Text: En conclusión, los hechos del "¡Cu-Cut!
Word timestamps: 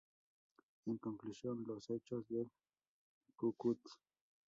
En 0.87 0.97
conclusión, 0.97 1.63
los 1.67 1.87
hechos 1.91 2.27
del 2.27 2.49
"¡Cu-Cut! 3.35 3.79